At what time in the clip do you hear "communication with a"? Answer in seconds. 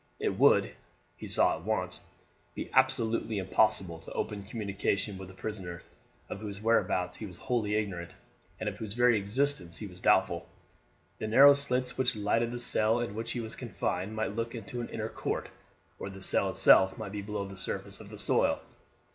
4.41-5.35